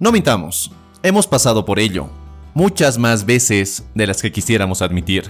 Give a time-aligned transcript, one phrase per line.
[0.00, 0.70] No mintamos,
[1.02, 2.08] hemos pasado por ello,
[2.54, 5.24] muchas más veces de las que quisiéramos admitir.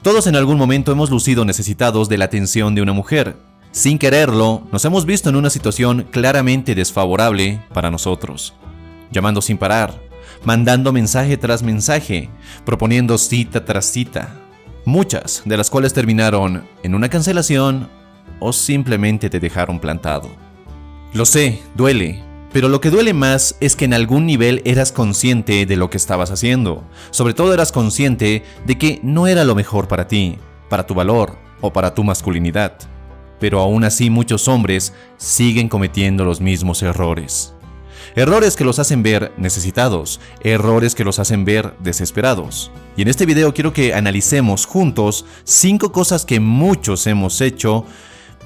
[0.00, 3.36] Todos en algún momento hemos lucido necesitados de la atención de una mujer.
[3.70, 8.54] Sin quererlo, nos hemos visto en una situación claramente desfavorable para nosotros.
[9.10, 10.00] Llamando sin parar,
[10.42, 12.30] mandando mensaje tras mensaje,
[12.64, 14.40] proponiendo cita tras cita.
[14.86, 17.90] Muchas de las cuales terminaron en una cancelación
[18.40, 20.30] o simplemente te dejaron plantado.
[21.12, 25.64] Lo sé, duele, pero lo que duele más es que en algún nivel eras consciente
[25.64, 26.84] de lo que estabas haciendo.
[27.10, 30.38] Sobre todo eras consciente de que no era lo mejor para ti,
[30.68, 32.74] para tu valor o para tu masculinidad.
[33.40, 37.54] Pero aún así muchos hombres siguen cometiendo los mismos errores.
[38.14, 42.70] Errores que los hacen ver necesitados, errores que los hacen ver desesperados.
[42.96, 47.86] Y en este video quiero que analicemos juntos 5 cosas que muchos hemos hecho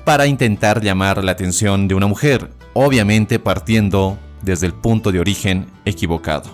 [0.07, 5.67] para intentar llamar la atención de una mujer, obviamente partiendo desde el punto de origen
[5.85, 6.49] equivocado.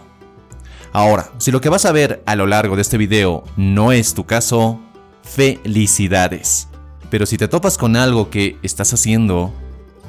[0.91, 4.15] Ahora, si lo que vas a ver a lo largo de este video no es
[4.15, 4.81] tu caso,
[5.23, 6.69] felicidades.
[7.11, 9.53] Pero si te topas con algo que estás haciendo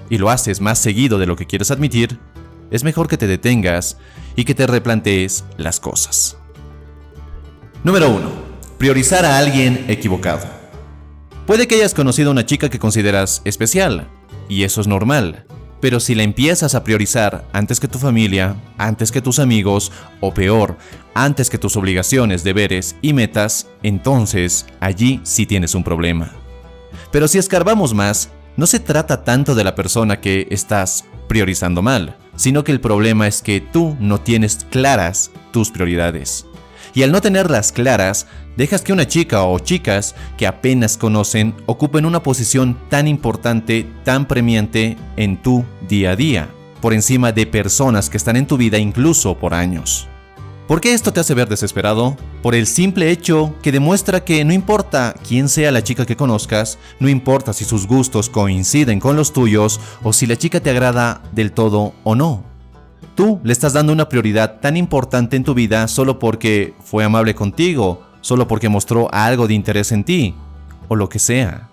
[0.10, 2.20] y lo haces más seguido de lo que quieres admitir,
[2.72, 3.98] es mejor que te detengas
[4.38, 6.38] y que te replantees las cosas.
[7.84, 8.32] Número 1.
[8.78, 10.63] Priorizar a alguien equivocado.
[11.46, 14.08] Puede que hayas conocido a una chica que consideras especial,
[14.48, 15.46] y eso es normal,
[15.82, 20.34] pero si la empiezas a priorizar antes que tu familia, antes que tus amigos, o
[20.34, 20.78] peor,
[21.14, 26.32] antes que tus obligaciones, deberes y metas, entonces allí sí tienes un problema.
[27.12, 32.16] Pero si escarbamos más, no se trata tanto de la persona que estás priorizando mal,
[32.38, 36.46] sino que el problema es que tú no tienes claras tus prioridades.
[36.94, 42.06] Y al no tenerlas claras, dejas que una chica o chicas que apenas conocen ocupen
[42.06, 46.50] una posición tan importante, tan premiante en tu día a día,
[46.82, 50.08] por encima de personas que están en tu vida incluso por años.
[50.68, 52.16] ¿Por qué esto te hace ver desesperado?
[52.42, 56.78] Por el simple hecho que demuestra que no importa quién sea la chica que conozcas,
[57.00, 61.22] no importa si sus gustos coinciden con los tuyos o si la chica te agrada
[61.34, 62.53] del todo o no.
[63.16, 67.36] Tú le estás dando una prioridad tan importante en tu vida solo porque fue amable
[67.36, 70.34] contigo, solo porque mostró algo de interés en ti,
[70.88, 71.70] o lo que sea.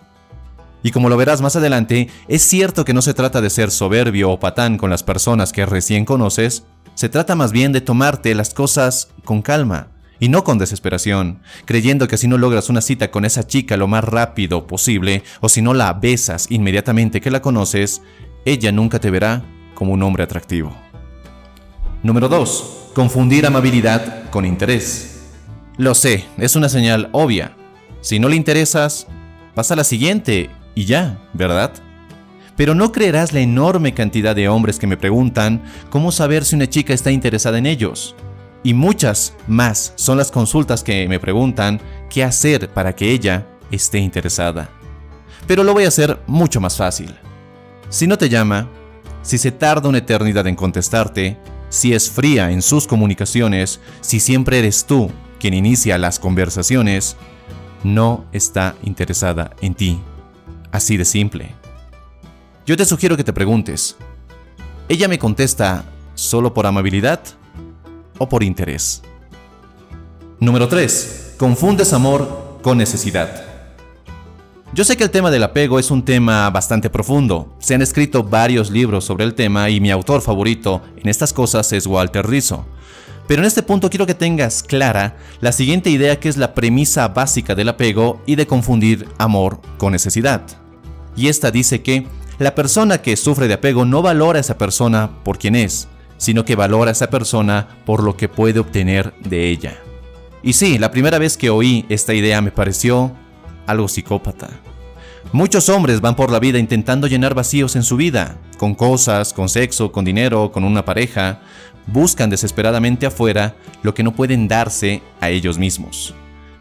[0.83, 4.31] Y como lo verás más adelante, es cierto que no se trata de ser soberbio
[4.31, 6.65] o patán con las personas que recién conoces,
[6.95, 12.07] se trata más bien de tomarte las cosas con calma y no con desesperación, creyendo
[12.07, 15.63] que si no logras una cita con esa chica lo más rápido posible o si
[15.63, 18.03] no la besas inmediatamente que la conoces,
[18.45, 19.43] ella nunca te verá
[19.75, 20.90] como un hombre atractivo.
[22.03, 22.93] Número 2.
[22.95, 25.21] Confundir amabilidad con interés.
[25.77, 27.55] Lo sé, es una señal obvia.
[28.01, 29.07] Si no le interesas,
[29.55, 31.73] pasa a la siguiente y ya, ¿verdad?
[32.57, 36.71] Pero no creerás la enorme cantidad de hombres que me preguntan cómo saber si una
[36.71, 38.15] chica está interesada en ellos.
[38.63, 43.99] Y muchas más son las consultas que me preguntan qué hacer para que ella esté
[43.99, 44.71] interesada.
[45.47, 47.15] Pero lo voy a hacer mucho más fácil.
[47.91, 48.69] Si no te llama,
[49.23, 51.39] si se tarda una eternidad en contestarte,
[51.71, 57.17] si es fría en sus comunicaciones, si siempre eres tú quien inicia las conversaciones,
[57.83, 60.01] no está interesada en ti.
[60.71, 61.55] Así de simple.
[62.67, 63.97] Yo te sugiero que te preguntes,
[64.89, 67.21] ¿ella me contesta solo por amabilidad
[68.19, 69.03] o por interés?
[70.39, 71.37] Número 3.
[71.39, 73.50] Confundes amor con necesidad.
[74.73, 77.53] Yo sé que el tema del apego es un tema bastante profundo.
[77.59, 81.73] Se han escrito varios libros sobre el tema y mi autor favorito en estas cosas
[81.73, 82.65] es Walter Rizzo.
[83.27, 87.09] Pero en este punto quiero que tengas clara la siguiente idea que es la premisa
[87.09, 90.43] básica del apego y de confundir amor con necesidad.
[91.17, 92.07] Y esta dice que
[92.39, 96.45] la persona que sufre de apego no valora a esa persona por quien es, sino
[96.45, 99.81] que valora a esa persona por lo que puede obtener de ella.
[100.45, 103.17] Y sí, la primera vez que oí esta idea me pareció
[103.67, 104.49] algo psicópata.
[105.33, 109.49] Muchos hombres van por la vida intentando llenar vacíos en su vida, con cosas, con
[109.49, 111.41] sexo, con dinero, con una pareja.
[111.87, 116.15] Buscan desesperadamente afuera lo que no pueden darse a ellos mismos.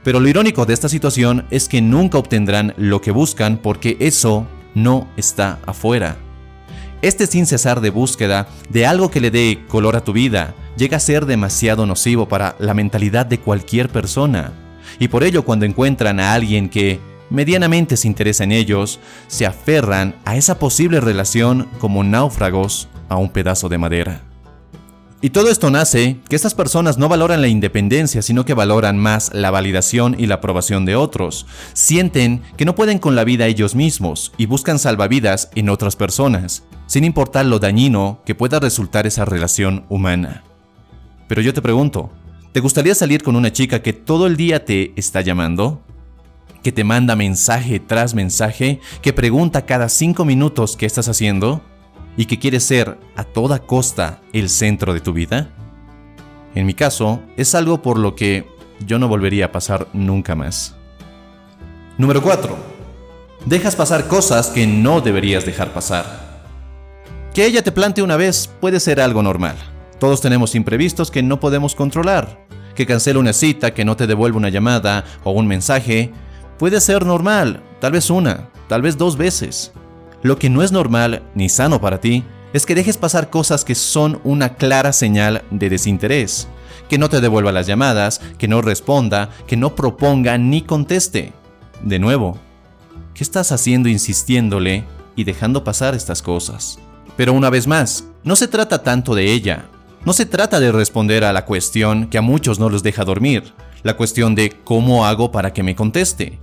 [0.04, 4.46] Pero lo irónico de esta situación es que nunca obtendrán lo que buscan porque eso
[4.76, 6.18] no está afuera.
[7.02, 10.98] Este sin cesar de búsqueda de algo que le dé color a tu vida llega
[10.98, 14.52] a ser demasiado nocivo para la mentalidad de cualquier persona.
[15.00, 17.00] Y por ello cuando encuentran a alguien que
[17.30, 23.30] medianamente se interesa en ellos, se aferran a esa posible relación como náufragos a un
[23.30, 24.22] pedazo de madera.
[25.22, 29.32] Y todo esto nace que estas personas no valoran la independencia, sino que valoran más
[29.34, 31.46] la validación y la aprobación de otros.
[31.74, 36.64] Sienten que no pueden con la vida ellos mismos y buscan salvavidas en otras personas,
[36.88, 40.44] sin importar lo dañino que pueda resultar esa relación humana.
[41.28, 42.12] Pero yo te pregunto,
[42.52, 45.82] ¿te gustaría salir con una chica que todo el día te está llamando?
[46.64, 48.80] ¿Que te manda mensaje tras mensaje?
[49.02, 51.62] ¿Que pregunta cada cinco minutos qué estás haciendo?
[52.20, 55.52] y que quieres ser a toda costa el centro de tu vida?
[56.54, 58.46] En mi caso, es algo por lo que
[58.86, 60.76] yo no volvería a pasar nunca más.
[61.98, 62.58] Número 4.
[63.46, 66.42] Dejas pasar cosas que no deberías dejar pasar.
[67.34, 69.56] Que ella te plante una vez puede ser algo normal.
[70.00, 72.48] Todos tenemos imprevistos que no podemos controlar.
[72.74, 76.12] Que cancele una cita, que no te devuelva una llamada o un mensaje,
[76.58, 79.74] puede ser normal, tal vez una, tal vez dos veces.
[80.24, 82.24] Lo que no es normal ni sano para ti
[82.54, 86.48] es que dejes pasar cosas que son una clara señal de desinterés.
[86.88, 91.34] Que no te devuelva las llamadas, que no responda, que no proponga ni conteste.
[91.84, 92.38] De nuevo,
[93.14, 94.86] ¿qué estás haciendo insistiéndole
[95.16, 96.80] y dejando pasar estas cosas?
[97.16, 99.66] Pero una vez más, no se trata tanto de ella.
[100.06, 103.54] No se trata de responder a la cuestión que a muchos no los deja dormir,
[103.84, 106.40] la cuestión de cómo hago para que me conteste.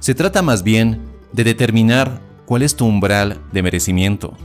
[0.00, 1.00] Se trata más bien
[1.32, 4.36] de determinar cuál es tu umbral de merecimiento.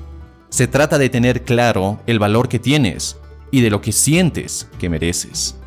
[0.49, 3.17] Se trata de tener claro el valor que tienes
[3.51, 5.57] y de lo que sientes que mereces.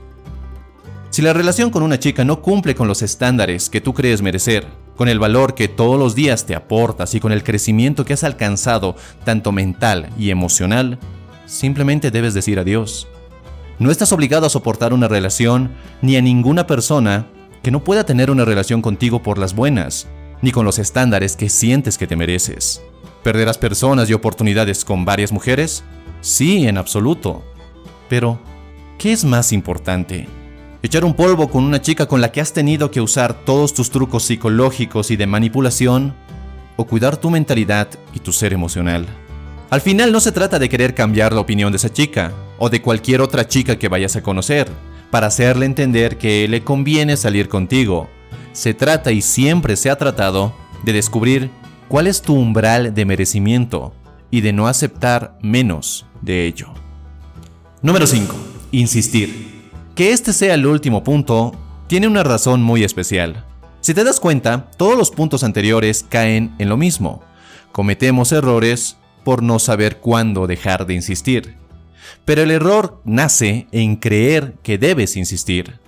[1.10, 4.66] Si la relación con una chica no cumple con los estándares que tú crees merecer,
[4.96, 8.24] con el valor que todos los días te aportas y con el crecimiento que has
[8.24, 10.98] alcanzado, tanto mental y emocional,
[11.48, 13.08] simplemente debes decir adiós.
[13.78, 15.72] No estás obligado a soportar una relación
[16.02, 17.26] ni a ninguna persona
[17.62, 20.06] que no pueda tener una relación contigo por las buenas,
[20.42, 22.82] ni con los estándares que sientes que te mereces.
[23.22, 25.82] ¿Perderás personas y oportunidades con varias mujeres?
[26.20, 27.42] Sí, en absoluto.
[28.08, 28.40] Pero,
[28.98, 30.28] ¿qué es más importante?
[30.82, 33.90] ¿Echar un polvo con una chica con la que has tenido que usar todos tus
[33.90, 36.14] trucos psicológicos y de manipulación?
[36.76, 39.06] ¿O cuidar tu mentalidad y tu ser emocional?
[39.70, 42.80] Al final no se trata de querer cambiar la opinión de esa chica, o de
[42.80, 44.66] cualquier otra chica que vayas a conocer,
[45.10, 48.08] para hacerle entender que le conviene salir contigo,
[48.52, 50.54] se trata y siempre se ha tratado
[50.84, 51.50] de descubrir
[51.86, 53.92] cuál es tu umbral de merecimiento
[54.30, 56.68] y de no aceptar menos de ello.
[57.82, 58.34] Número 5.
[58.72, 59.70] Insistir.
[59.94, 61.52] Que este sea el último punto
[61.88, 63.44] tiene una razón muy especial.
[63.80, 67.22] Si te das cuenta, todos los puntos anteriores caen en lo mismo.
[67.72, 68.97] Cometemos errores
[69.28, 71.54] por no saber cuándo dejar de insistir.
[72.24, 75.80] Pero el error nace en creer que debes insistir.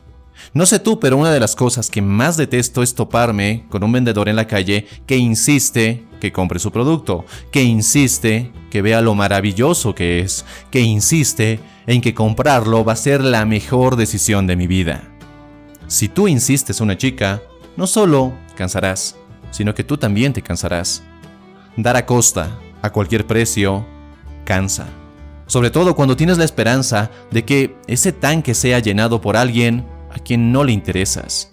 [0.53, 3.93] No sé tú, pero una de las cosas que más detesto es toparme con un
[3.93, 9.15] vendedor en la calle que insiste que compre su producto, que insiste que vea lo
[9.15, 14.57] maravilloso que es, que insiste en que comprarlo va a ser la mejor decisión de
[14.57, 15.17] mi vida.
[15.87, 17.41] Si tú insistes una chica,
[17.79, 19.17] no solo cansarás,
[19.51, 21.03] sino que tú también te cansarás.
[21.79, 23.87] Dar a costa, a cualquier precio,
[24.45, 24.87] cansa.
[25.47, 30.19] Sobre todo cuando tienes la esperanza de que ese tanque sea llenado por alguien a
[30.19, 31.51] quien no le interesas.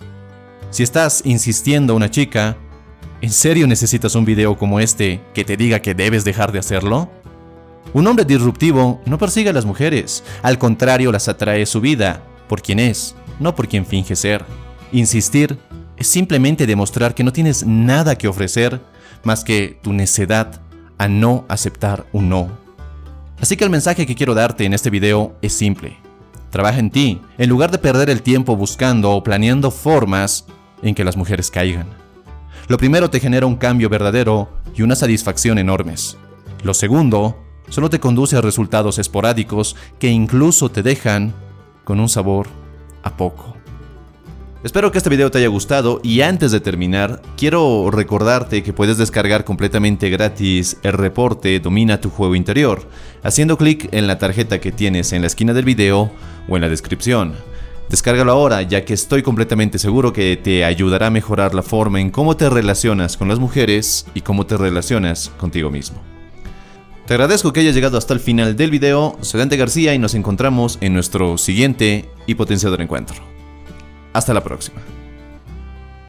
[0.70, 2.58] Si estás insistiendo a una chica,
[3.22, 7.10] ¿en serio necesitas un video como este que te diga que debes dejar de hacerlo?
[7.94, 12.62] Un hombre disruptivo no persigue a las mujeres, al contrario las atrae su vida, por
[12.62, 14.46] quien es, no por quien finge ser.
[14.92, 15.58] Insistir
[15.96, 18.82] es simplemente demostrar que no tienes nada que ofrecer
[19.24, 20.62] más que tu necedad
[20.98, 22.50] a no aceptar un no.
[23.40, 25.98] Así que el mensaje que quiero darte en este video es simple.
[26.50, 30.46] Trabaja en ti, en lugar de perder el tiempo buscando o planeando formas
[30.82, 31.88] en que las mujeres caigan.
[32.68, 36.18] Lo primero te genera un cambio verdadero y una satisfacción enormes.
[36.64, 37.38] Lo segundo
[37.70, 41.34] solo te conduce a resultados esporádicos que incluso te dejan
[41.84, 42.48] con un sabor
[43.04, 43.57] a poco.
[44.68, 48.98] Espero que este video te haya gustado y antes de terminar, quiero recordarte que puedes
[48.98, 52.82] descargar completamente gratis el reporte Domina tu juego interior,
[53.24, 56.12] haciendo clic en la tarjeta que tienes en la esquina del video
[56.50, 57.34] o en la descripción.
[57.88, 62.12] Descárgalo ahora ya que estoy completamente seguro que te ayudará a mejorar la forma en
[62.12, 66.02] cómo te relacionas con las mujeres y cómo te relacionas contigo mismo.
[67.06, 70.14] Te agradezco que hayas llegado hasta el final del video, soy Dante García y nos
[70.14, 73.37] encontramos en nuestro siguiente y potenciador encuentro.
[74.18, 74.97] Hasta la próxima.